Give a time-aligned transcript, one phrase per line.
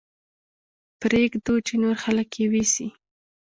[0.99, 2.87] پرې يې ږدو چې نور خلک يې ويسي.